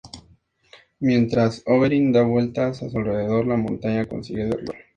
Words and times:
Mientras 0.99 1.61
Oberyn 1.67 2.11
da 2.11 2.23
vueltas 2.23 2.81
a 2.81 2.89
su 2.89 2.97
alrededor, 2.97 3.45
La 3.45 3.55
Montaña 3.55 4.07
consigue 4.07 4.45
derribarlo. 4.45 4.79